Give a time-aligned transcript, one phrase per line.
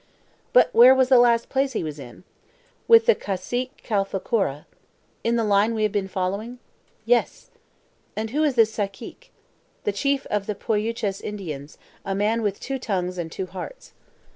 [0.51, 2.23] "But where was the last place he was in?"
[2.87, 4.65] "With the Cacique Calfoucoura."
[5.23, 6.57] "In the line we have been following?"
[7.05, 7.51] "Yes."
[8.15, 9.29] "And who is this Cacique?"
[9.83, 13.93] "The chief of the Poyuches Indians, a man with two tongues and two hearts."